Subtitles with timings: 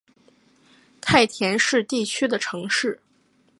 [0.99, 2.99] 太田市地区的城市。